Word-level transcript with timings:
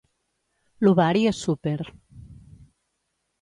L'ovari 0.87 1.21
és 1.33 1.43
súper. 1.49 1.75